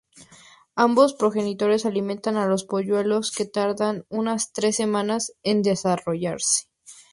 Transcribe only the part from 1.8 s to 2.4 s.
alimentan